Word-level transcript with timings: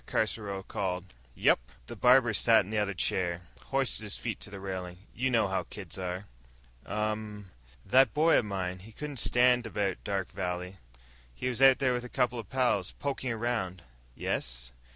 Caruso 0.07 0.63
called. 0.63 1.13
"Yep." 1.35 1.59
The 1.85 1.95
barber 1.95 2.33
sat 2.33 2.65
in 2.65 2.71
the 2.71 2.79
other 2.79 2.95
chair, 2.95 3.41
hoisted 3.65 4.01
his 4.03 4.17
feet 4.17 4.39
to 4.39 4.49
the 4.49 4.59
railing. 4.59 4.97
"You 5.13 5.29
know 5.29 5.47
how 5.47 5.67
kids 5.69 5.99
are." 5.99 6.25
"Um." 6.87 7.51
"That 7.85 8.11
boy 8.11 8.37
of 8.39 8.45
mine, 8.45 8.79
he 8.79 8.93
couldn't 8.93 9.17
stand 9.19 9.67
it 9.67 9.69
about 9.69 10.03
Dark 10.03 10.31
Valley. 10.31 10.77
He 11.35 11.49
was 11.49 11.61
out 11.61 11.77
there 11.77 11.93
with 11.93 12.03
a 12.03 12.09
couple 12.09 12.39
of 12.39 12.49
pals, 12.49 12.93
poking 12.93 13.31
around." 13.31 13.83
"Yes?" 14.15 14.73